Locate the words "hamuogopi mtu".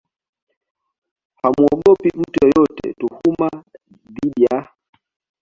1.39-2.45